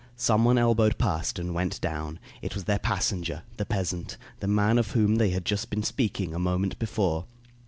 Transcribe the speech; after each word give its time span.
Some 0.17 0.45
one 0.45 0.57
elbowed 0.57 0.97
past 0.97 1.37
and 1.37 1.53
went 1.53 1.79
down. 1.79 2.17
It 2.41 2.55
was 2.55 2.63
their 2.63 2.79
passenger, 2.79 3.43
the 3.57 3.67
peasant, 3.67 4.17
the 4.39 4.47
man 4.47 4.79
of 4.79 4.93
whom 4.93 5.17
they 5.17 5.29
had 5.29 5.45
just 5.45 5.69
been 5.69 5.83
speaking 5.83 6.33
a 6.33 6.39
moment 6.39 6.79
before. 6.79 7.25